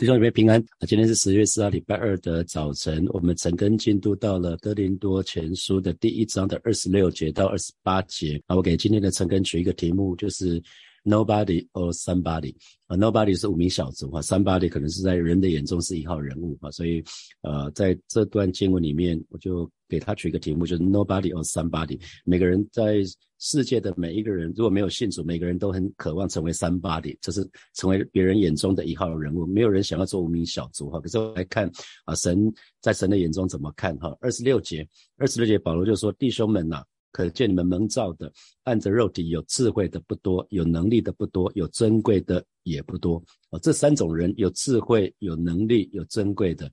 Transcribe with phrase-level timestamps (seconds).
[0.00, 0.58] 弟兄姊妹平安！
[0.88, 8.56] 今天是十月四号，礼拜二的早晨，我们陈根进度到了哥林多前书的第一章的二十六节到二十八节啊。
[8.56, 10.58] 我给今天的陈根取一个题目，就是
[11.04, 12.54] Nobody or Somebody
[12.86, 12.96] 啊。
[12.96, 16.70] Nobody 是无名小卒啊，Somebody 可能是在人的眼中是一号人物啊。
[16.70, 17.04] 所以
[17.42, 22.00] 呃，在这段经文里面，我就给他取一个题目，就是 Nobody or Somebody。
[22.24, 23.02] 每个人在
[23.42, 27.42] 世界的每一个人，如果没有信主，每个人都很渴望成为三八的，就是
[27.74, 29.46] 成为别人眼中的一号人物。
[29.46, 31.00] 没有人想要做无名小卒哈。
[31.00, 31.68] 可是我来看
[32.04, 34.14] 啊，神在神的眼中怎么看哈？
[34.20, 38.30] 二十六节，二十六节，保罗就说：“弟兄们呐，可见你们蒙召的，
[38.64, 43.58] 按着肉体有智慧的不多，有能力的不多，有珍贵的也不多啊。
[43.60, 46.70] 这三种人，有智慧、有能力、有珍贵的，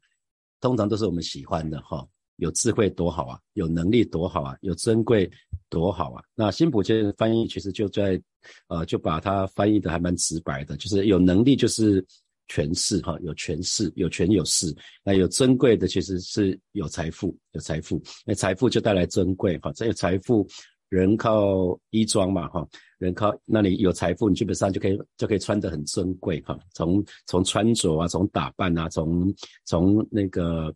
[0.59, 2.05] 通常都是我们喜欢的哈。”
[2.37, 5.27] 有智慧多好啊，有能力多好啊，有珍贵
[5.69, 6.23] 多好啊。
[6.35, 8.21] 那辛普的翻译其实就在，
[8.67, 12.05] 呃，就把它翻译的还蛮直白的，就是有能力就是
[12.47, 14.75] 权势哈，有权势，有权有势。
[15.03, 19.71] 那有珍贵的其实是有财富，有财富，那财富就带来珍贵哈。
[19.73, 20.47] 这有财富，
[20.89, 26.57] 人靠衣装嘛哈，人靠那你有财富，你基本上就可以就可以穿得很珍贵哈。
[26.73, 29.33] 从从穿着啊，从打扮啊，从
[29.65, 30.73] 从那个。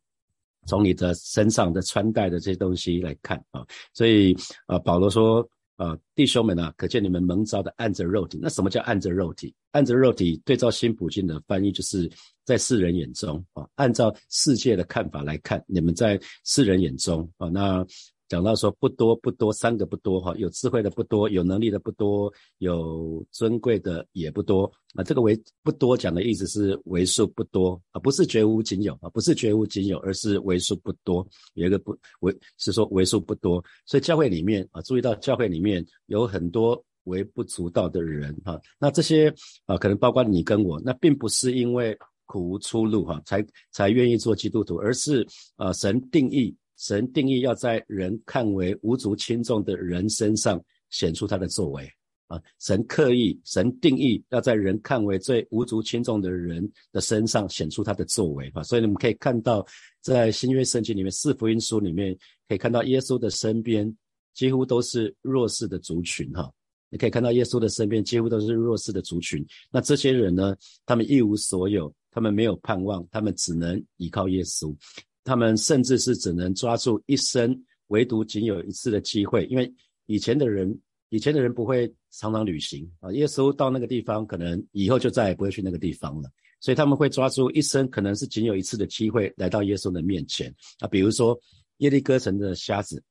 [0.67, 8.39] 从你的身上的穿戴的这些东西来看啊，所以啊，保罗说啊，弟兄们啊，可见你们蒙召的按着肉体。
[8.41, 9.53] 那什么叫按着肉体？
[9.71, 12.09] 按着肉体对照新普京的翻译，就是
[12.45, 17.85] 在世人眼中啊，按照世界的看法来看，你们在世人眼中啊，那。
[18.31, 25.03] 讲到说不多不多，三个不多哈，有智慧的不多，有能力的不多，有尊贵的也不多啊。
[25.03, 31.27] 这个为不多讲的意思是为数不多啊，不是绝无仅有啊，不是绝无仅有，而是为数不多。
[31.55, 38.57] 有一个不为是说为数不多，所以教会里面啊，注意到教会里面有很多微不足道的人哈。
[38.79, 39.27] 那这些
[39.65, 46.55] 啊，可能包括你跟我，那并不是因为苦无出路哈，才才愿意做基督徒，而是啊，神定义。
[46.81, 50.59] 神定义要在人看为无足轻重的人身上
[50.89, 51.87] 显出他的作为
[52.25, 52.41] 啊！
[52.57, 58.63] 神刻意，神定义要在人看为最无足轻重的人的身上显出他的作为啊！
[58.63, 59.63] 所以你们可以看到，
[60.01, 63.95] 在新约圣经里面四福音书里面，可以看到耶稣的身边
[64.33, 66.51] 几乎都是弱势的族群哈！
[66.89, 69.45] 你可以看到耶稣的身边几乎都是弱势的族群。
[69.69, 70.57] 那这些人呢？
[70.83, 74.75] 他们一无所有，他们没有盼望，他们只能依靠耶稣。
[75.23, 77.55] 他们甚至是只能抓住一生
[77.87, 79.71] 唯独仅有一次的机会，因为
[80.05, 80.77] 以前的人，
[81.09, 83.11] 以前的人不会常常旅行啊。
[83.11, 90.87] 耶稣到那个地方，可能以后就再也不会去那个地方了，所以他们会抓住一生可能是仅有一次的机会，来到耶稣的面前啊。
[90.87, 91.39] 比如说
[91.77, 93.03] 耶利哥城的瞎子，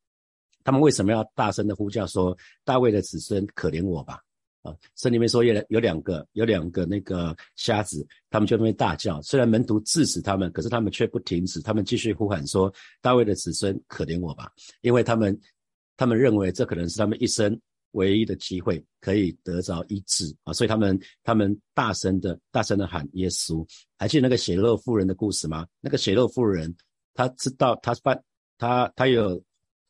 [0.64, 4.20] 他们为什么要大声的呼叫说：“大卫的子孙，可怜我吧！”
[4.62, 9.20] 啊，圣里面说有有两个有两个那个瞎子，他们就那边大叫。
[9.22, 14.50] 虽然门徒制止他们，可是他们却不停止，他们继续呼喊说：“大卫的子孙，可怜我吧！”
[14.82, 15.38] 因为他们
[15.96, 17.58] 他们认为这可能是他们一生
[17.92, 23.66] 唯一的机会，可以得着医治啊，所以他们他们大声的大声的喊耶稣。
[23.98, 25.66] 还记得那个血肉妇人的故事吗？
[25.80, 26.74] 那个血肉妇人，
[27.14, 28.22] 她知道她犯
[28.58, 29.42] 她她有。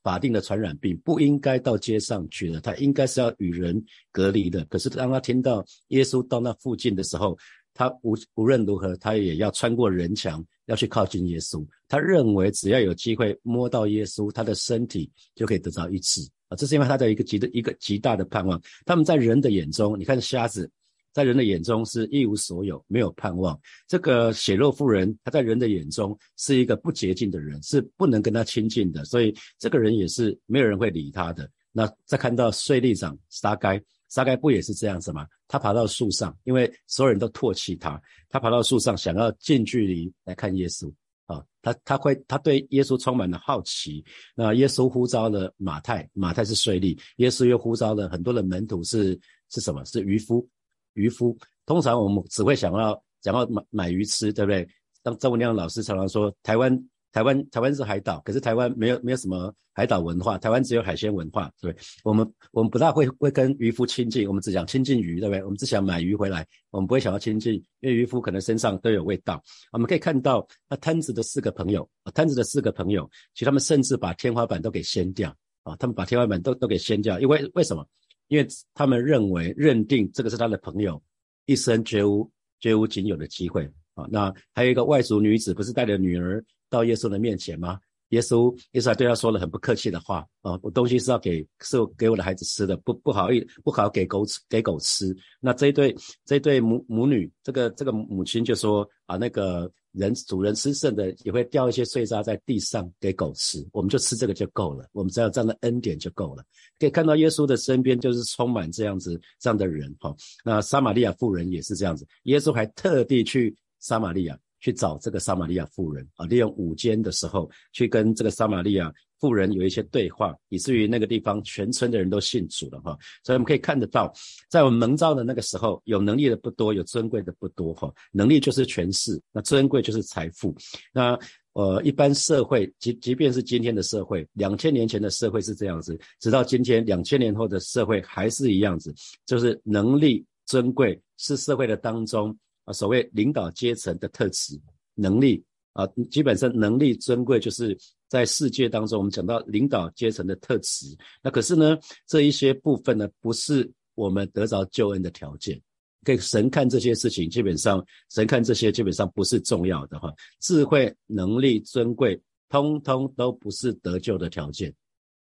[0.03, 4.65] 法定的传染病不应该到街上去的，他应该是要与人隔离的。
[4.67, 7.37] 可是当他听到耶稣到那附近的时候，
[7.75, 11.65] 他无无论如何，他也要穿过人墙，要去靠近耶稣。
[11.89, 16.57] 他认为只要有机会摸到耶稣，他的身体就可以得到医治啊！
[16.57, 18.61] 这是因为他的一个极的一个极大的盼望。
[18.85, 20.71] 他们在人的眼中，你看瞎子。
[21.13, 23.59] 在人的眼中是一无所有，没有盼望。
[23.89, 31.51] 这个血肉妇人，她在人的眼中是一个不洁净的人，是不能跟他亲近的，所以这个人也是没有人会理他的。
[31.73, 35.27] 那再看到税吏长撒该，撒该不也是这样子吗？
[35.47, 40.93] 他爬到树上，因为所有人都唾弃他，他爬到树上想要近距离来看耶稣
[41.27, 44.05] 啊，他他会他对耶稣充满了好奇。
[44.35, 49.19] 那耶稣呼召了马太，马太是税吏，耶稣又呼召了很多的门徒，是
[49.49, 49.85] 是什么？
[49.85, 50.49] 是渔夫。
[50.95, 51.37] 渔夫
[51.67, 54.67] 通常我们只会想要想要买买鱼吃，对不对？
[55.05, 56.71] 像张文亮老师常常说，台湾
[57.13, 61.81] 台湾台湾是海岛，可是台湾没有没有什么海岛文化，台湾只有海鲜文化，对对？
[62.05, 65.43] 我们我们不大会会跟渔夫亲近，我们只想亲近鱼，对不对？
[65.43, 69.43] 我们只想买鱼回来，我们不会想要亲近，因为渔夫可能身上都有味道。
[69.73, 77.87] 我们可以看到那摊子的四个朋友，摊子的四个朋友，其实他们甚至把天花板都给掀掉啊，他们把天花板都都给掀掉，因为为什么？
[78.31, 81.01] 因为他们认为认定这个是他的朋友
[81.47, 82.31] 一生绝无
[82.61, 84.07] 绝无仅有的机会啊。
[84.09, 87.79] 那还有一个外族女子，不是带着女儿到耶稣的面前吗？
[88.11, 95.17] 耶稣，耶稣还对他说了很不客气的话啊，我东西是要给是给我的孩子吃的，不不好意不好给狗吃给狗吃。
[95.41, 95.95] 那这一对
[96.25, 106.45] 这一对母母女，这个这个母亲就说啊，那个人主人吃剩的也会掉一些碎渣在地上给狗吃，我们就吃这个就够了，我们只要这样的恩典就够了。
[106.79, 110.15] 可以看到耶稣的身边就是充满这样子这样的人哈。
[110.45, 114.39] 那撒玛利亚妇人也是这样子，耶稣还特地去撒玛利亚。
[114.61, 122.97] 去找这个撒玛利亚妇人啊，利用午间的时候去跟这个撒玛利亚妇人有一些对话，以至于那个地方全村的人都信主了哈。
[123.23, 124.13] 所以我们可以看得到，
[124.49, 127.93] 在我们蒙召的那个时候，有能力的不多，有尊贵的不多哈。
[128.13, 130.55] 能力就是权势，那尊贵就是财富。
[130.93, 131.19] 那
[131.53, 138.95] 呃，一般社会即即便是今天的社会，两千年前的社会是这样子，直到今天两千年后的社会还是一样子，
[139.27, 142.35] 就是能力尊贵是社会的当中。
[142.73, 144.61] 所谓领导阶层的特质、
[144.95, 147.77] 能力啊，基本上能力尊贵，就是
[148.09, 150.87] 在世界当中，我们讲到领导阶层的特质。
[151.23, 155.61] 那可是呢，这一些部分呢，不是我们得着救恩的条件。
[156.03, 160.11] 给神看这些事情，基本上神看这些基本上不是重要的哈。
[160.41, 162.19] 智慧、能力、尊贵，
[162.49, 164.75] 通通都不是得救的条件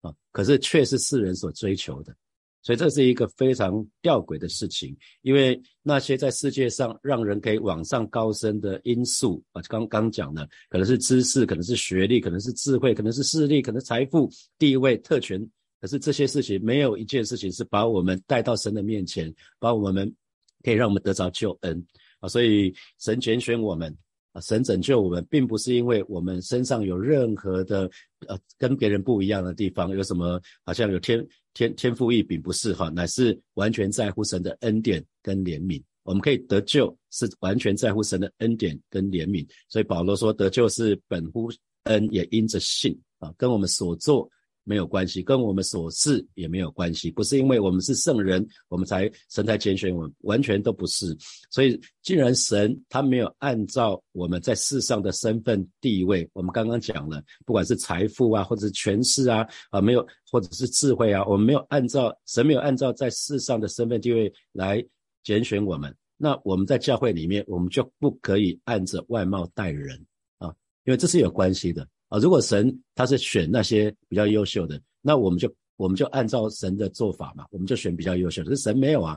[0.00, 0.14] 啊。
[0.30, 2.14] 可是却是世人所追求的。
[2.62, 15.44] 所以这是一个非常吊诡的事情，因为那些在世界上让人可以往上高升的因素啊，刚刚讲的，可能是知识，可能是学历，可能是智慧，可能是势力，可能财富、地位、特权。
[15.80, 20.14] 可是这些事情没有一件事情是把我们带到神的面前，把我们
[20.62, 21.86] 可以让我们得着救恩
[22.18, 22.28] 啊。
[22.28, 23.96] 所以神拣选我们。
[24.32, 27.90] 啊，神拯救我们，并不是因为我们身上有任何的
[28.28, 31.20] 呃跟别人不一样的地方，有什么好像有天
[31.54, 35.82] 天天赋异禀，不是哈，乃是完全在乎神的恩典跟怜悯。
[36.02, 39.46] 我们可以得救，是完全在乎神的恩典跟怜悯。
[39.68, 41.50] 所以保罗说，得救是本乎
[41.84, 44.28] 恩，也因着信啊，跟我们所做。
[44.64, 51.16] 没有关系，跟我们所事也没有关系，不是因为我们是圣人，我们才神才拣选我们，完全都不是。
[51.50, 64.84] 所以，既然神他没有按照我们在世上的身份地位，我们刚刚讲了，不管是财富啊，或者是权势啊，啊，没有，或者是智慧啊，我们没有按照神没有按照在世上的身份地位来
[65.24, 69.96] 拣选我们，那我们在教会里面，我们就不可以按着外貌待人
[70.38, 70.54] 啊，
[70.84, 71.86] 因为这是有关系的。
[72.10, 78.50] 啊，如果神他是选那些比较优秀的，那我们就我们就按照神的做法嘛，我们就选比较优秀的。
[78.50, 79.16] 可是神没有啊，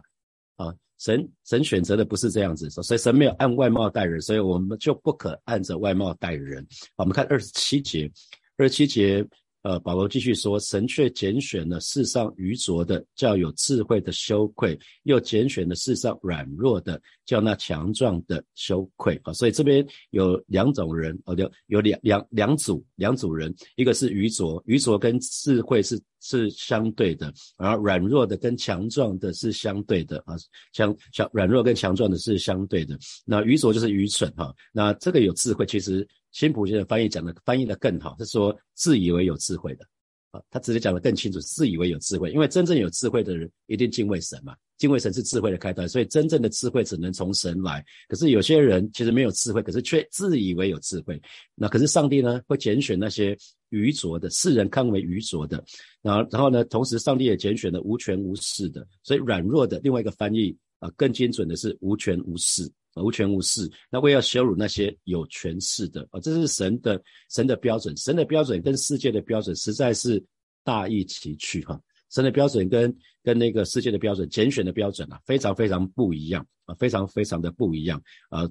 [0.56, 6.66] 啊，神神选择的不是这样子，所以神没有按外貌待人，所以我们就不可按着外貌待人。
[6.95, 8.10] 我们看二十七节，
[8.56, 9.28] 二十七节。
[9.63, 19.19] 呃，保罗继续说，神却拣选了世上愚拙的，叫有智慧的羞愧；又拣选了世上软弱的，叫那强壮的羞愧。
[19.24, 30.34] 啊，所以这边有两种人，哦，有有两两两组两组人，一个是愚拙，愚拙跟智慧是是相对的，而软弱的跟强壮的是相对的啊，
[30.72, 32.98] 相相软弱跟强壮的是相对的。
[33.24, 36.08] 那愚拙就是愚蠢哈，那这个有智慧其实。
[36.34, 39.86] 新普先生翻译讲的翻译的更好，是说自以为有智慧的，
[40.31, 47.82] 啊，他直接讲的更清楚，自以为有智慧，因为真正有智慧的人一定敬畏神嘛，敬畏神是智慧的开端，所以真正的智慧只能从神来。
[48.10, 51.18] 可是有些人其实没有智慧，可是却自以为有智慧，
[51.56, 53.38] 那可是上帝呢会拣选那些
[53.70, 55.64] 愚拙的，世人看为愚拙的，
[56.02, 62.70] 然后然后呢，同时上帝也拣选了无权无势的，所以软弱的另外一个翻译啊更精准的是无权无势。
[62.98, 70.24] 无权无势，那为要羞辱那些有权势的啊，这是神的神的标准，神的标准跟世界的标准实在是
[70.63, 71.82] 大异其趣哈。
[72.13, 78.48] 神的标准跟跟那个世界的标准、拣选的标准啊，非常非常不一样啊，非常非常的不一样啊。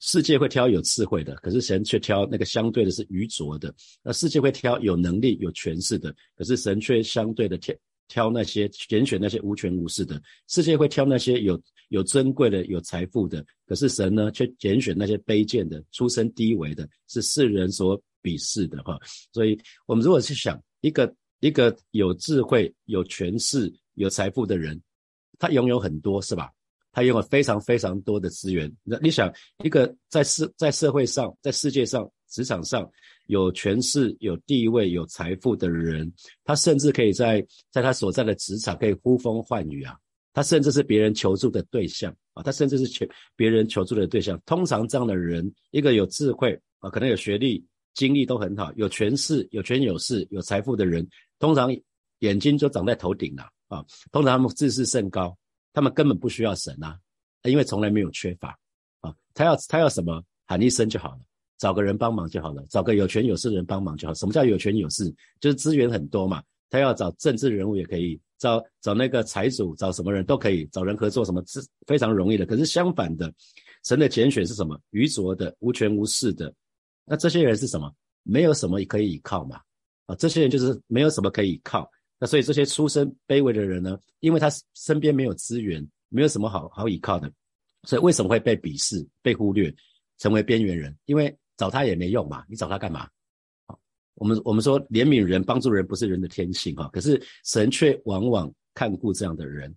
[0.00, 3.74] 世界会挑有智慧的，可是神却挑那个相对的是愚拙的。
[4.02, 7.74] 那世界会挑有能力、有权势的，可是神却相对的挑。
[8.06, 11.58] 挑那些拣选那些无权无势的，世界会挑那些有
[11.88, 19.00] 有尊贵的、有财富的，可是神呢，却拣选那些卑贱的、出身低微的，是世人所鄙视的哈。
[19.32, 21.12] 所以，我们如果去想一个
[21.44, 24.80] 一个有智慧、有权势、有财富的人，
[25.38, 26.50] 他拥有很多是吧？
[26.90, 28.72] 他拥有非常非常多的资源。
[28.82, 29.30] 那你想，
[29.62, 32.90] 一个在社在社会上、在世界上、职场上。
[33.26, 36.12] 有权势、有地位、有财富的人，
[36.44, 39.96] 他甚至可以在在他所在的职场可以呼风唤雨啊！
[40.34, 42.42] 他甚至是别人求助的对象啊！
[42.42, 44.38] 他甚至是求别人求助的对象。
[44.44, 51.08] 通常这样的人，一个有智慧啊，可能有学历、经历都很好，有权势、有权有势、有财富的人，
[51.44, 51.70] 通常
[52.20, 53.84] 眼睛就长在头顶了啊！
[54.10, 55.36] 通常他们自视甚高，
[55.74, 56.98] 他们根本不需要神啊，
[57.42, 58.58] 因为从来没有缺乏
[59.02, 59.14] 啊！
[59.34, 61.18] 他要他要什么，喊一声就好了。
[61.58, 64.14] 找个人帮忙就好了，找个有权有势的人帮忙就好。
[64.14, 65.14] 什么叫有权有势？
[65.38, 66.42] 就是资源很多嘛。
[66.70, 72.46] 他要找政治人物也可以，找找那个财主，找什么人都可以，找人合作什么是非常容易的。
[72.46, 73.30] 可是相反的，
[73.84, 74.80] 神的拣选是什么？
[74.92, 76.50] 愚拙的、无权无势的。
[77.04, 77.94] 那这些人是什么？
[78.22, 79.60] 没有什么可以依靠嘛？
[80.06, 81.90] 啊，这些人就是没有什么可以靠。
[82.18, 87.30] 那所以这些出身卑微的人呢，因为他身边没有资源，没有什么好好依靠的，
[87.82, 89.74] 所以为什么会被鄙视、被忽略，
[90.18, 90.96] 成为边缘人？
[91.06, 93.08] 因为找他也没用嘛，你找他干嘛？
[94.14, 99.74] 我们我们说怜悯人、帮助人不是人的天性哈，可是神却往往看顾这样的人。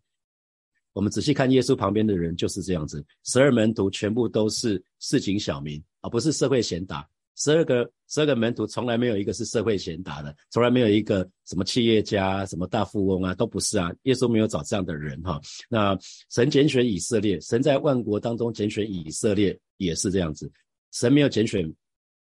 [0.94, 7.08] 我们仔细看耶稣旁边的人就是这样子，十二门徒全部都是市井小民而不是社会贤达。
[7.38, 13.92] 十二个十二个门徒从来没有一个是社会贤达的，从来没有一个什么企业家、什么大富翁啊，都不是啊。
[14.04, 15.40] 耶稣没有找这样的人哈。
[15.70, 15.96] 那
[16.32, 20.52] 神拣选以色列，神在万国当中拣选以色列也是这样子。
[20.92, 21.72] 神没有拣选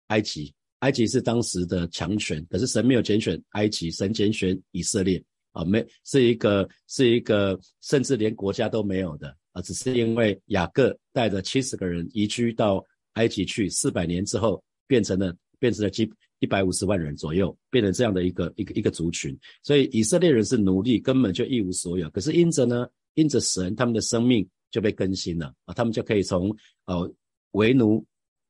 [0.08, 14.64] 埃及，埃及是当时的强权，可是神没有拣选埃及，神拣选以色列啊，没是一个是一个甚至连国家都没有的啊，只是因为雅各带着七十个人移居到埃及去，四百年之后。
[14.94, 16.08] 变成了变成了几
[16.38, 19.36] 一百五十万人左右，变成这样的一个一个一个族群。
[19.64, 22.08] 所以以色列人是奴隶，根本就一无所有。
[22.12, 27.12] 可是因着呢，因着神，他们的生命就被更新了啊，他们就可以从呃
[27.54, 28.06] 为奴，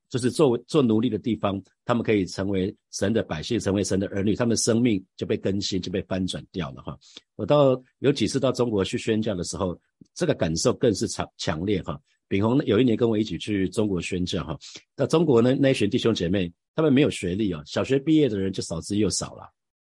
[0.09, 6.99] 就是做做奴隶的地方，他们可以成为神的百姓，成为神的儿女，他们的生命就被更新，就被翻转掉了哈。
[7.37, 9.79] 我到有几次到中国去宣教的时候，
[10.13, 11.97] 这个感受更是强强烈哈。
[12.27, 14.57] 炳宏有一年跟我一起去中国宣教哈，
[14.95, 19.47] 那中国呢那一群弟兄姐妹，他们没有学历啊，小学毕业的人就少之又少了，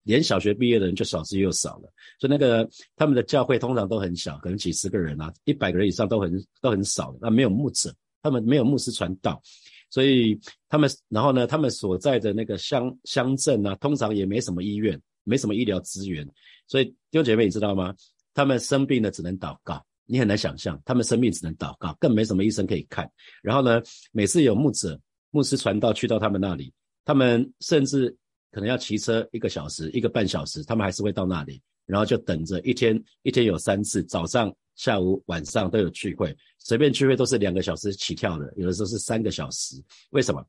[0.04, 6.32] 连小学毕业的人就少之又少了，所以那个他们的教会通常都很小，可能几十个人啊，一百个人以上都很
[6.62, 9.42] 都很少的，那没有牧者，他们没有牧师传道，
[9.90, 16.28] 所以他们然后呢，他们所在的那个乡乡镇啊，通常也没什么医院，没什么医疗资源，
[16.68, 17.96] 所以弟兄姐妹你知道吗？
[18.34, 19.84] 他们生病了只能祷告。
[20.08, 23.08] 你很难想象，他们生病只能祷告，更没什么医生可以看。
[23.44, 25.00] 然后呢，每次有牧者、
[25.30, 26.74] 牧师传道去到他们那里，
[27.06, 28.10] 他们甚至
[28.52, 39.76] 可能要骑车一个小时、一个半小时，他们还是会到那里，然后就等着一天一天有三次，早上、下午、晚上都有聚会，随便聚会都是两个小时起跳的，有的时候是三个小时。
[40.12, 40.44] 为什么？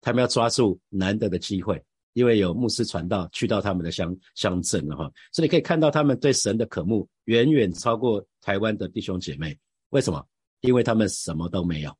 [0.00, 1.82] 他们要抓住难得的机会。
[2.12, 9.56] 因为有牧师传道去到他们的乡乡镇了哈，所以你可以看到他们对神的渴慕远远超过台湾的弟兄姐妹。
[9.90, 10.24] 为什么？
[10.60, 11.96] 因为他们什么都没有，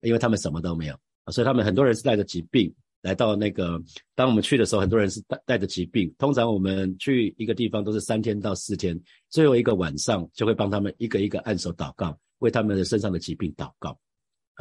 [0.00, 3.80] 因为他们什么都没有所以他们很多人是带着疾病来到那个。
[4.14, 6.12] 当我们去的时候，很多人是带带着疾病。
[6.18, 8.98] 通常我们去一个地方都是三天到四天，
[9.28, 13.98] 最后一个晚上就会帮他们一个一个按手祷告，为他们的身上的疾病祷告。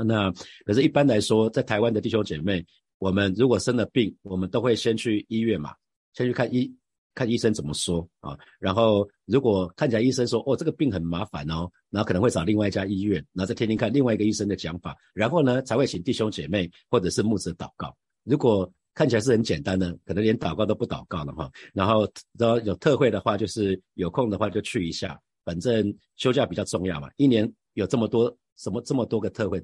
[0.06, 0.32] 那
[0.66, 2.66] 可是，一般来说，在台湾的弟兄姐妹。
[3.00, 5.74] 我们如果生了病，我们都会先去医院嘛，
[6.14, 6.70] 先去看医，
[7.16, 8.38] 看医生怎么说啊。
[8.60, 17.96] 然后如果看起来医生说，哦，这个病很麻烦哦，然后可能会找另外一家医院，然后再听听看另外一个医生的讲法，然后呢才会请弟兄姐妹或者是牧师祷告。
[18.26, 21.50] 如果看起来是很简单的，可能连祷告都不祷告了哈。
[21.74, 22.06] 然后
[22.38, 27.10] 然后有特会的话，就是有空的话就去一下，反正休假比较重要嘛。
[27.16, 29.64] 一年有这么多什么这么多个特会。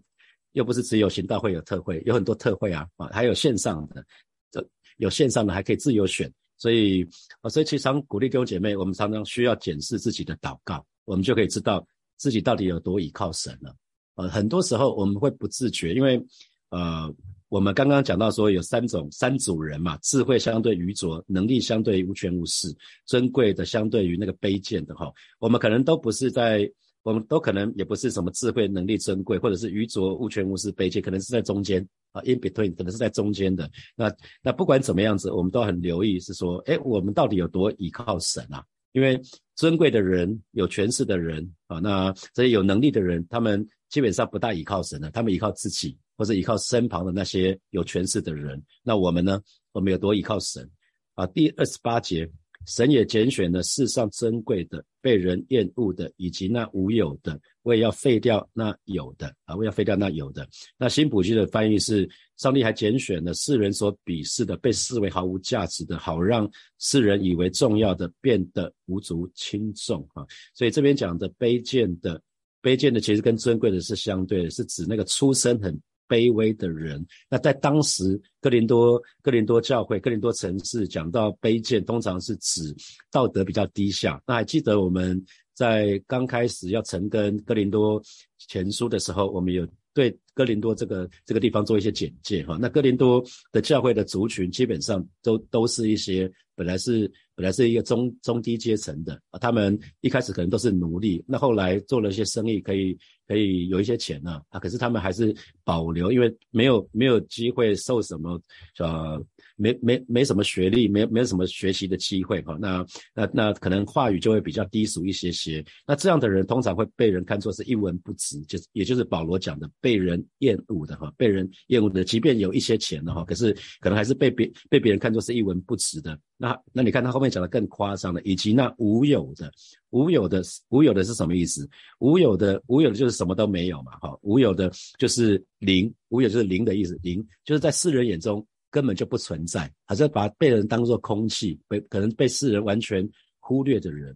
[0.56, 4.04] 又不是只有行道会有特会，有很多特会啊啊，还有线上的，
[4.50, 4.66] 这
[4.98, 7.04] 有线上的还可以自由选，所以
[7.42, 11.86] 啊，所以其实常鼓励弟兄姐妹，我们常常需要检视自己的祷告，我们就可以知道
[12.16, 13.76] 自己到底有多倚靠神了。
[14.16, 16.26] 呃，很多时候我们会不自觉，因为
[16.70, 17.14] 呃，
[17.50, 22.74] 我们刚刚讲到说有三种三组人嘛，智慧相对愚拙，能力相对无权无势，
[23.06, 26.72] 尊贵的相对于那个卑贱的哈，我们可能都不是在。
[27.06, 33.70] 我们都可能也不是什么智慧能力珍贵，或者是愚拙无权无势卑贱，可能是在中间啊，in between，可能是在中间的。
[33.96, 38.66] 那那不管怎么样子，我们都很留意，是说，哎，我们到底有多依靠神啊？
[38.94, 39.22] 因为
[39.56, 48.60] 尊贵的人、有权势的人啊，那这些有能力的人，他们基本上不大依靠神的，他们依靠自己，或者依靠身旁的那些有权势的人。
[48.82, 49.40] 那我们呢？
[49.74, 50.68] 我们有多依靠神
[51.14, 51.28] 啊？
[51.28, 52.28] 第二十八节。
[52.65, 60.48] 神也拣选了世上珍贵的、被人厌恶的，以及那无有的，为要废掉那有的啊，为要废掉那有的。
[60.77, 70.25] 那新普句的翻译是：上帝还拣选了世人所鄙视的、被视为毫无价值的，好让世人以为重要的变得无足轻重啊。
[70.53, 72.22] 所以这边讲的卑贱的、
[72.62, 75.79] 卑贱的，其实跟尊贵的是相对的，是指那个出身很。
[76.08, 82.76] 卑微的人，那在当时哥林多哥林多教会哥林多城市讲到卑贱，通常是指
[83.12, 84.22] 道德比较低下。
[84.26, 88.02] 那还记得我们在刚开始要成跟哥林多
[88.48, 92.56] 前书的时候，我们有对哥林多这个这个地方做一些简介哈。
[92.62, 102.96] 那哥林多的教会的族群基本上都都是一些本来是本来是一个中中低阶层的啊，他们一开始可能都是奴隶，那后来做了一些生意，可以
[103.28, 108.40] 可以有一些钱呢啊，可是他们还是保留，因为没有没有机会受什么
[108.80, 109.25] 呃。
[109.56, 115.64] 没没没什么学历，没没有什么学习的机会哈，那那那可能话语就会比较低俗一些些。
[115.88, 126.20] 那这样的人通常会被人看作是一文不值，就是也就是保罗讲的被人厌恶的哈，被人厌恶的，即便有一些钱的哈，可是可能还是被别被别人看作是一文不值的。
[126.38, 129.50] 那那你看他后面讲的更夸张的，以及那无有的，
[129.92, 131.70] 无有的无有的是什么意思？
[132.00, 134.70] 无有的无有的就是什么都没有嘛哈，无有的
[135.00, 138.46] 就是零，无有就是零的意思，零就是在世人眼中。
[138.75, 144.13] 根本就不存在，好像把被人当作空气，被可能被世人完全忽略的人。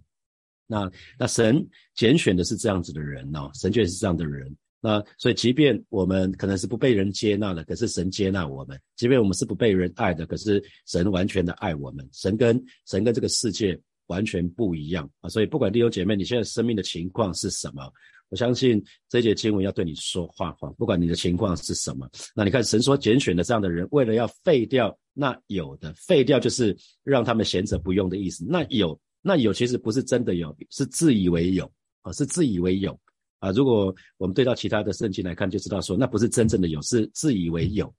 [0.67, 4.53] 那那神拣选的是这样子的人哦，神就是这样的人。
[4.81, 12.05] 那所以，即便我们可能是不被人接纳的，可是神接纳我们；即便我们是不被人爱的，可是神完全的爱我们。
[12.11, 15.29] 神跟神跟这个世界完全不一样啊！
[15.29, 17.89] 所以，不管弟兄姐妹，你现在生命的情况是什么？
[18.29, 22.07] 我相信这节经文要对你说话哈，不管你的情况是什么。
[22.36, 28.45] 那你看，神说拣选的这样的人，为了要废掉那有的，废掉就是让他们闲着不用的意思。
[28.48, 31.69] 那有，那有其实不是真的有，是自以为有
[32.01, 32.98] 啊，是自以为有
[33.39, 33.51] 啊。
[33.51, 37.91] 如果我们对照其他的圣经来看，就知道说那不是真正的有，是自以为有，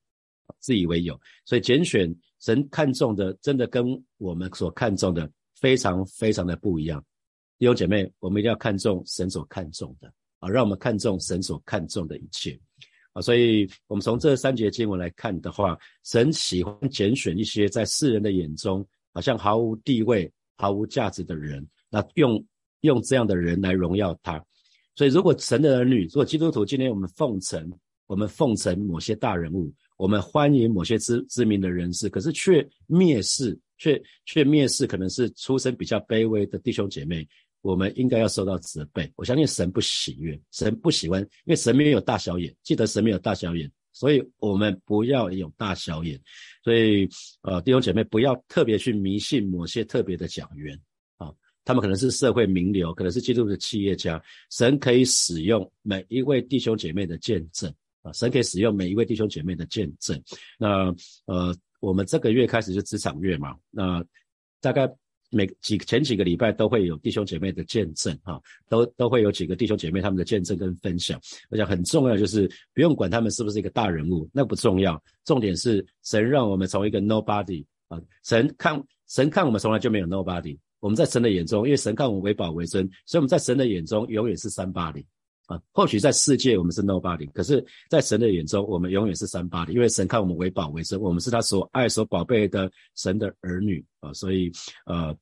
[0.61, 1.21] 自以为有。
[1.45, 3.85] 所以拣选神看重的，真的跟
[4.19, 7.05] 我们所看重的非常非常的不一样。
[7.59, 10.11] 弟兄姐妹，我们一定要看重神所看重的。
[10.41, 12.59] 啊，让我们看重神所看重的一切，
[13.13, 22.45] 啊，所以我们从这三节经文来看的话，神喜欢拣选一些在世人的眼中好像毫无地位、毫无价值的人，那用
[22.81, 24.43] 用这样的人来荣耀他。
[24.97, 27.71] 所以，如果神的儿女，如果基督徒今天我们奉承，
[28.07, 37.27] 我们奉承某些大人物，我们欢迎某些知知名的人士，可是却蔑视，却却蔑视可能是出身比较卑微的弟兄姐妹。
[37.63, 39.11] 我们应该要受到责备。
[39.17, 42.55] 我相信神不喜悦，神不喜欢，因为神没有大小眼。
[42.63, 46.21] 记得神没有大小眼，所以我们不要有大小眼。
[46.65, 47.09] 所以，
[47.43, 50.79] 呃，弟兄姐妹，不要特别去迷信某些特别的讲员
[51.19, 51.31] 啊，
[51.65, 54.23] 他们可能是社会名流，可能是基督的企业家。
[54.51, 60.23] 神可以使用每一位弟兄姐妹的见证啊，神可以使用每一位弟兄姐妹的见证。
[60.59, 60.95] 那，
[61.27, 64.05] 呃，我们这个月开始就职场月嘛，那
[64.61, 64.91] 大概。
[65.31, 71.21] 每几前几个礼拜都会有弟兄姐妹的见证，哈，都都会有几个弟兄姐妹他们的见证跟分享。
[71.49, 85.05] 我想很重要就是不用管他们是不是一个大人物，那不重要，重点是神让我们从一个 nobody 啊，神看神看我们从来就没有 nobody，我们在神的眼中，因为神看我们为宝为尊，所以我们在神的眼中永远是三八零。
[85.51, 94.49] 啊，或许在世界我们是 nobody，可是，在神的眼中，我们永远是三八的，因为神看我们为宝为尊，我们是他所爱所宝贝的神的儿女啊，所以，
[94.87, 95.13] 呃，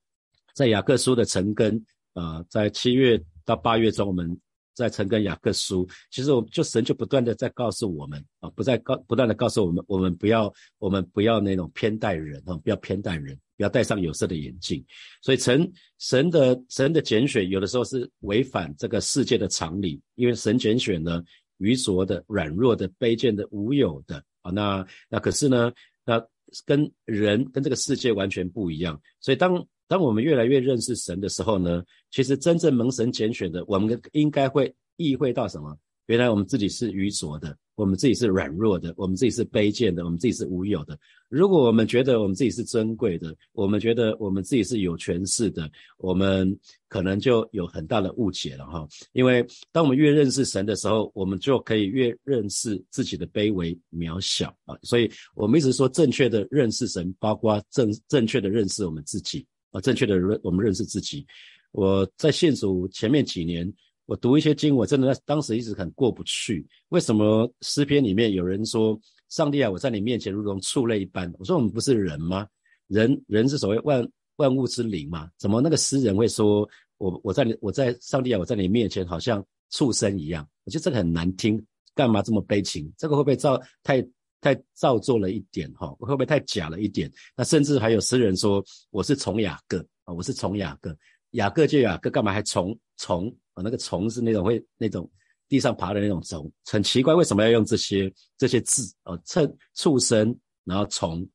[0.54, 4.38] 在雅各书的成根，呃，在七月到八月中，我们
[4.74, 13.34] 在成根雅各书，其实我们就神就不断的在告诉我们啊，不再告不断的告诉我们，我们不要我们不要那种偏待人啊，不要偏待人。
[13.58, 14.84] 要戴上有色的眼镜，
[15.22, 21.22] 所以神神的神的拣选有的时候是违反这个世界的常理，因为神拣选呢
[21.58, 25.72] 愚拙的、软弱的、卑贱的、无有的啊，那那可是呢，
[26.04, 26.24] 那
[26.64, 29.00] 跟人跟这个世界完全不一样。
[29.20, 35.76] 所以当当我们越来越认识神的时候呢，其实真正蒙神拣选的，我们应该会意会到什么？
[36.06, 37.56] 原来我们自己是愚拙的。
[37.78, 40.98] 我们自己是软弱的，我们自己是卑贱的，我们自己是无有的。
[41.28, 48.84] 如果我们觉得我们自己是珍贵的，我们觉得我们自己是有权势的，我们可能就有很大的误解了哈。
[49.12, 54.76] 因为当我们越认识神的时候，我们就可以越认识自己的卑微渺小啊。
[54.82, 61.24] 所以我们一直说，正确的认识神，包括正正确的认识我们自己啊，正确的认我们认识自己。
[61.70, 63.72] 我在信主前面几年。
[64.08, 66.66] 我读一些经，我真的在当时一直很过不去。
[66.88, 72.48] 为什么诗篇里面有人说：“上帝啊，我在你面前如同畜类一般。”我说：“我们不是人吗？
[72.86, 75.28] 人人是所谓万万物之灵嘛？
[75.36, 76.66] 怎么那个诗人会说
[76.96, 80.48] 我我在你我在上帝啊，我在你面前好像畜生一样？
[80.64, 81.62] 我觉得这个很难听，
[81.94, 82.90] 干嘛这么悲情？
[82.96, 84.02] 这个会不会造太
[84.40, 85.70] 太造作了一点？
[85.74, 87.12] 哈，会不会太假了一点？
[87.36, 90.96] 那甚至还有诗人说我是从雅各啊，我是从雅各，
[91.32, 93.62] 雅各就雅各，干嘛还虫虫啊？
[93.62, 95.10] 那个虫是那种会那种
[95.48, 98.82] 地上爬的那种虫，很奇怪，为什么要用这些这些字？
[99.04, 101.26] 哦，称畜生，然后虫，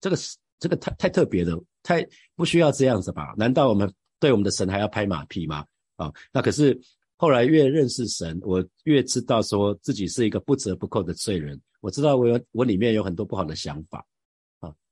[0.00, 2.06] 这个是这个太太特别的，太
[2.36, 3.34] 不需要这样子吧？
[3.36, 5.64] 难道我们对我们的神还要拍马屁吗？
[5.96, 6.78] 啊，那可是
[7.16, 11.60] 后来越认识神，我越知道说自己是一个不折不扣的罪人。
[11.80, 14.04] 我知道我有我里面有很多不好的想法，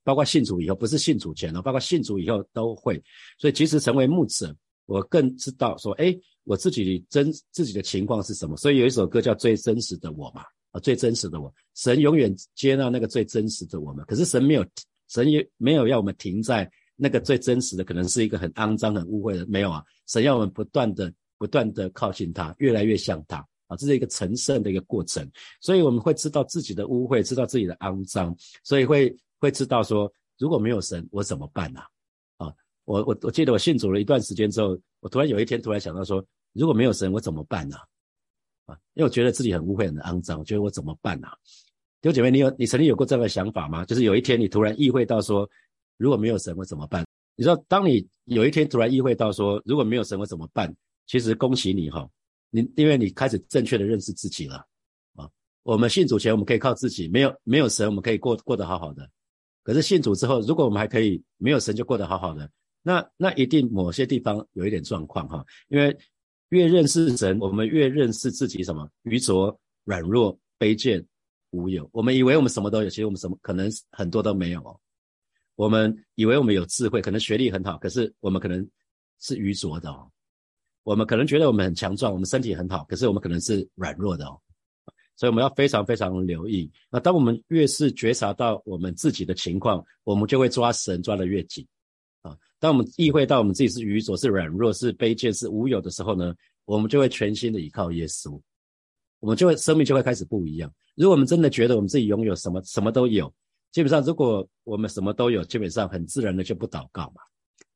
[0.07, 2.95] 包括信主以后，不是信主前哦，包括信主以后都会。
[3.37, 8.55] 所以其实成为牧者，我更知道说，哎，我自己真自己的情况是什么。
[8.55, 14.05] 所以有一首歌叫《最真实的我》嘛，啊，最真实的我，神永远接纳那个最真实的我们。
[14.05, 14.65] 可是神没有，
[15.09, 19.83] 神也没有要我们停在那个最真实的，可能是一个很肮脏、很污秽的，没有啊。
[20.07, 23.45] 神要我们不断的、不断的靠近他，越来越像他。
[23.67, 31.81] 啊，这是一个成圣的一个过程，所以我们会知道自己的污秽，知道自己的肮脏，所以会会知道说，如果没有神，我怎么办呢？
[32.37, 32.53] 啊，
[32.85, 36.23] 我我我记得我信主了一段时间之后，我突然有一天突然想到说，
[36.53, 37.77] 如果没有神，我怎么办呢？
[38.65, 41.27] 啊，因为我觉得自己很污秽、很肮脏，我觉得我怎么办呢？
[42.01, 43.83] 弟兄姐妹，你有你曾经有过这样的想法吗？
[43.85, 45.49] 就是有一天你突然意会到说，
[45.97, 47.05] 如果没有神，我怎么办？
[47.35, 50.75] 你知道，当你有一天突然意会到说，如果没有神，我怎么办？
[51.05, 52.09] 其实恭喜你哈。
[52.49, 54.65] 你因为你开始正确的认识自己了
[55.15, 55.29] 啊！
[55.63, 59.07] 我们信主前我们可以靠自己，没有没有神我们可以过过得好好的。
[59.67, 62.49] 可是信主之后，如果我们还可以没有神就过得好好的，
[62.81, 65.45] 那那一定某些地方有一点状况哈。
[65.67, 65.93] 因为
[66.51, 71.05] 越认识神，我们越认识自己什么愚拙、软弱、卑贱、
[71.49, 71.85] 无有。
[71.91, 74.79] 我们以为我们什么都有，其实我们什么可能很多都没有哦。
[75.55, 78.65] 我们以为我们有智慧，可能学历很好，可是我们可能
[79.19, 80.09] 是愚拙的哦。
[80.83, 84.39] 我们可能觉得我们很强壮，我们身体很好，可是我们可能是软弱的哦，
[85.17, 86.71] 所以我们要非常非常留意。
[86.89, 91.67] 那当我们越是觉察到我们自己的情况，我们就会抓神抓得越紧
[92.21, 92.37] 啊。
[92.59, 96.33] 当我们意会到我们自己是愚拙、是软弱、是卑贱、是无有的时候呢，
[96.65, 98.39] 我们就会全心的依靠耶稣，
[99.19, 100.71] 我们就会生命就会开始不一样。
[100.95, 103.33] 如果我们真的觉得我们自己拥有什么什么都有，
[103.71, 107.21] 基本上如果我们什么都有，基本上很自然的就不祷告嘛。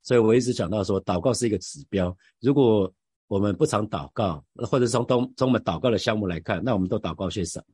[0.02, 2.92] 所以我一直讲到说，祷告是一个指标，如果
[3.32, 7.64] 我们不常祷告，或者从从从我们祷告的项目来看，那我们都祷告些什么？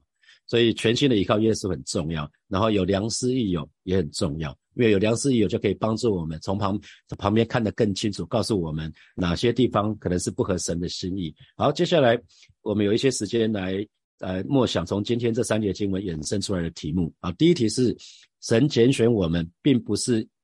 [0.46, 6.80] 所以全新的依靠耶稣很重要，然后有良师益友也很重要，因为有良师益友就可以帮助我们从旁
[7.18, 11.34] 旁边看得更清楚，告诉我们哪些地方可能是不合神的心意。
[11.56, 12.16] 好，接下来
[12.62, 13.84] 我们有一些时间来
[14.20, 17.12] 呃默想从今天这三节经文衍生出来的题目。
[17.18, 17.96] 啊，第一题是
[18.42, 20.24] 神拣选我们，并不是。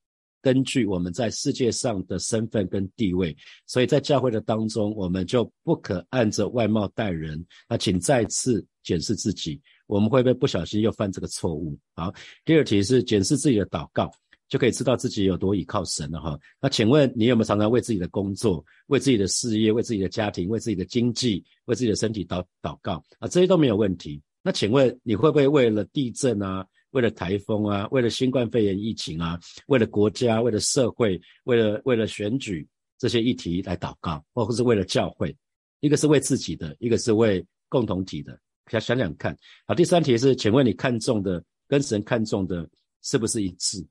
[0.45, 7.43] 根据我们在世界上的身份跟地位，所以在教会的当中，我们就不可按着外貌待人。
[7.67, 11.75] 那请再次检视自己，我们会不会不小心又犯这个错误？
[11.95, 12.13] 好，
[12.45, 14.07] 第二题是检视自己的祷告，
[14.47, 16.39] 就可以知道自己有多倚靠神了哈。
[16.61, 23.27] 那请问你有没有常常为自己的工作、为自己的事业、为自己的家庭、为自己的经济、为自己的身体祷祷告啊？
[23.27, 24.21] 这些都没有问题。
[24.43, 26.63] 那请问你会不会为了地震啊？
[26.95, 32.65] 为了台风啊，为了新冠肺炎疫情啊，为了国家，为了社会，为了为了选举
[32.97, 35.35] 这些议题来祷告，或者是为了教会，
[35.81, 38.39] 一个是为自己的，一个是为共同体的，
[38.71, 39.37] 想想想看。
[39.67, 42.65] 好，第三题是，请问你看中的跟神看中的
[43.01, 43.85] 是不是一致？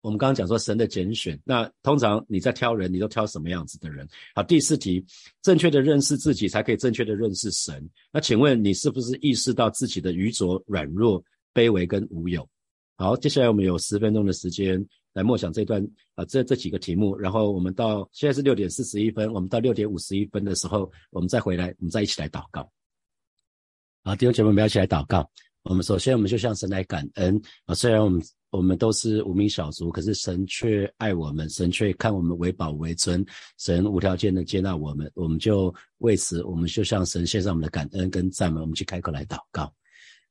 [0.00, 4.08] 我们刚刚讲说神的拣选，那通常你在挑人，你都挑什么样子的人？
[4.34, 5.04] 好，第四题，
[5.42, 7.86] 正确的认识自己，才可以正确的认识神。
[8.10, 11.22] 那请问你是不是意识到自己的愚拙、软弱？
[11.54, 12.48] 卑微跟无有，
[12.96, 15.82] 好，接下来我们有十分钟的时间来默想这段
[16.14, 22.70] 啊，这这几个题目，然后我们到现在是六点四十一分，我们到六点五十一分的时候，我们再回来，我们再一起来祷告。
[24.04, 25.28] 好，弟兄姐妹们要，一起来祷告。
[25.64, 33.22] 我们首先，我们就向神来感恩啊，虽然我们我们都是无名小卒，可是神却爱我们，神却看我们为宝为尊，
[33.58, 39.70] 神无条件的接纳我们，我们就为此，我们就向神献上我们的感恩跟赞美，我们去开口来祷告。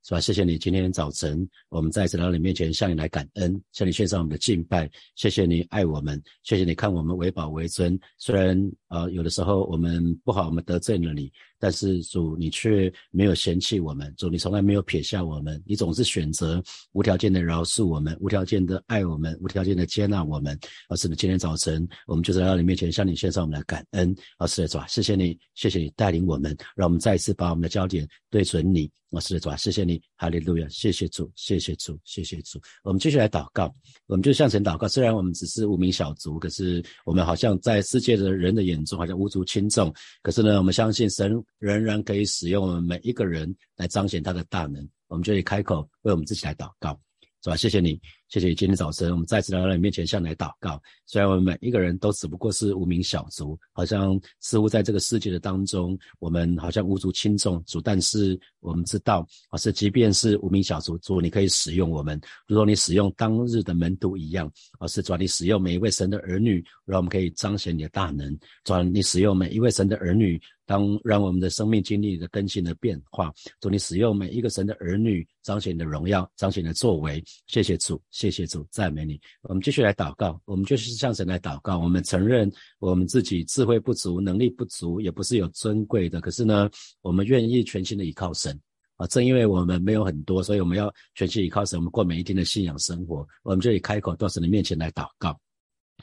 [0.08, 0.22] 是吧？
[0.22, 4.90] 谢谢你今天早晨，我们在神到你面前向你来感恩，向你献上我们的敬拜。
[5.16, 8.00] 谢谢你爱我们，谢谢你看我们为宝为尊。
[8.18, 8.58] 虽然
[8.90, 11.32] 呃有的时候我们不好，我们得罪了你。
[11.60, 20.56] 但是主，你却没有嫌弃我们，主，你从来没有撇下我们，你总是选择无条件的饶恕我们，无条件的爱我们，无条件的接纳我们。
[20.88, 24.16] 而是呢，今天早晨，我们就是来到你面前向你献上我们的感恩。
[24.38, 28.90] 而是的，主啊，谢谢你，谢谢你带领我们，让我们再一次把我们的焦点对准你。
[29.12, 32.60] 而是的，主啊，谢谢你，哈利路亚，谢谢主，谢谢主，谢谢主。
[32.84, 33.74] 我们继续来祷告，
[34.06, 34.86] 我们就向神祷告。
[34.86, 39.94] 虽然我们只是无名小卒，可是我们好像在世界的人的眼中好像无足轻重。
[40.22, 41.44] 可是呢，我们相信神。
[41.60, 46.98] 仍然可以使用我们每一个人来彰显他的大能，我们就可以开口为我们自己来祷告，
[47.44, 47.58] 是吧？
[47.58, 50.82] 谢谢你，谢谢今天早晨我们再次来到你面前向你祷告。
[51.06, 57.64] 虽然我们每一个人都只不过是无名小卒，好像似乎在这个世界的当中，我们好像无足轻重。
[57.66, 68.38] 主，但是我们知道，啊，是即便是无名小卒，主你可以使用我们，如果你使用当日的门徒一样，啊，是主你使用每一位神的儿女，让我们可以彰显你的大能。
[68.66, 70.38] 主你使用每一位神的儿女。
[70.68, 77.24] 当让我们的生命经历的更新的变化，主你使用每一个神的儿女彰显你的荣耀，彰显你的作为。
[77.46, 79.22] 谢谢主，谢谢主，赞美你。
[79.44, 81.78] 我们继续来祷告，我们就是向神来祷告。
[81.78, 86.20] 我们承认我们自己智慧不足，能力不足，也不是有尊贵的。
[86.20, 86.68] 可是呢，
[87.02, 88.60] 我们愿意全心的依靠神
[88.96, 89.06] 啊！
[89.06, 93.24] 正因为我们没有很多，所以我们要全心依靠神，我们过每一天的信仰生活。
[93.44, 95.40] 我们就以开口到神的面前来祷告。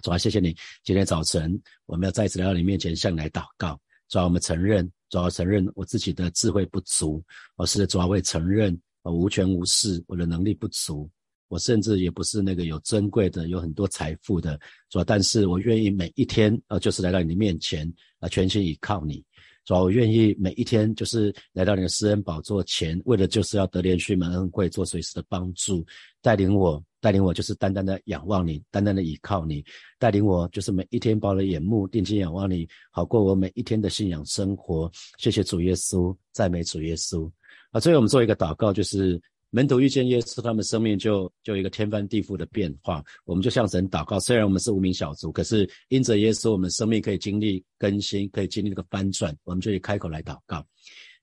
[0.01, 3.77] 主啊，谢谢你，今天早晨我们要再次来到你面前向你来祷告。
[4.09, 7.21] 主要我们承认，主要承认我自己的智慧不足，
[7.57, 11.11] 我是主要会承认我无权无势，我的能力不足，
[11.55, 14.59] 我甚至也不是那个有珍贵的、有很多财富的，
[14.91, 17.89] 主要但是我愿意每一天，呃，就是来到你的面前，
[18.19, 19.25] 啊，全心依靠你。
[19.65, 25.87] 主要我愿意每一天就是来到你的施恩宝座前，为了就是要得连续门恩惠，做随时的帮助，
[26.21, 29.65] 带领我，带领我就是单单的仰望你，单单的依靠你，
[29.97, 34.91] 带领我就是每一天把我的眼目定睛仰望你，好过我每一天的信仰生活。
[35.19, 37.31] 谢谢主耶稣，赞美主耶稣。
[37.71, 39.23] 啊，最后我们做一个祷告，就是。
[39.55, 43.01] 门徒遇见耶稣，他们生命就就一个天翻地覆的变化。
[43.25, 49.33] 我们就向神祷告，虽然我们是无名小卒，可是因着耶稣，我们生命可以经历更新，可以经历这个翻转。
[49.45, 50.57] 我们就以开口来祷告，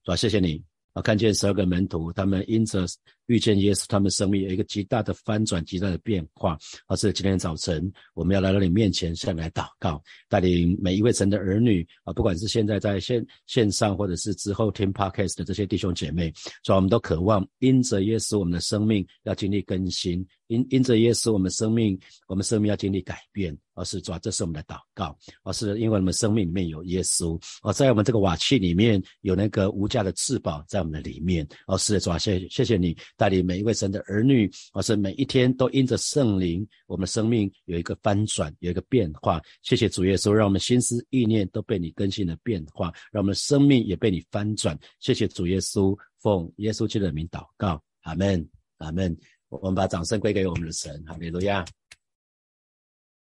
[0.05, 0.15] 是吧？
[0.15, 0.63] 谢谢你。
[0.93, 2.85] 我，看见十二个门徒，他们因着
[3.31, 6.57] 遇见耶稣，他们生命有一个极大的翻转，极大的变化。
[6.87, 16.29] 而是今天早晨，我们要来到你面前，向来祷告，带领每一位神的儿女啊，不管是现在在线线上，或者是之后听 podcast 的这些弟兄姐妹，
[16.61, 20.27] 所以我们都渴望因着耶稣，我们的生命要经历更新。
[20.47, 39.39] 因因着耶稣，我们生命，我们生命要经历改变，而是主，这是我们的祷告，而是因为我们生命里面有耶稣，而在我们这个瓦器里面有那个无价的至宝在我们的里面，而是主，谢谢谢你带领每一位神的儿女，或是每一天都因着圣灵，我们生命有一个翻转，有一个变化。
[39.61, 44.75] 谢谢主耶稣，让我们心思意念都被你更新的变化，让我们生命也被你翻转。
[44.99, 48.43] 谢谢主耶稣，奉耶稣基督的名祷告，阿门，
[48.77, 49.15] 阿门。
[49.49, 51.63] 我们把掌声归给我们的神，哈利路亚！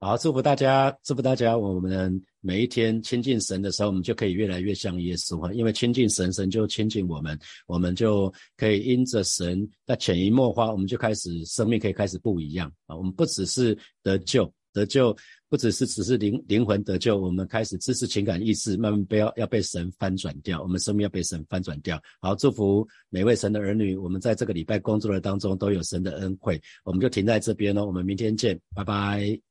[0.03, 1.55] 好，祝福大家，祝福大家。
[1.55, 12.97] 我们每一天亲近神的时候，我们就可以越来越像耶稣，因为亲近神，神就亲近我们，我们就可以因着神那潜移默化，我们就开始生命可以开始不一样啊。
[12.97, 14.51] 我们不只是得救。
[14.73, 15.15] 得救
[15.49, 22.01] 不只是只是灵灵魂得救，我们开始知识、情感、意识慢慢被要要被神翻转掉，我们生命要被神翻转掉。
[22.21, 26.59] 好，祝福每位神的儿女，我们在这个礼拜工作的当中都有神的恩惠。
[26.85, 29.50] 我们就停在这边喽，我们明天见，拜拜。